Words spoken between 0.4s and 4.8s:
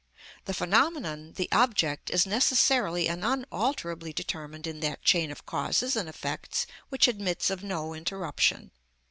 The phenomenon, the object, is necessarily and unalterably determined in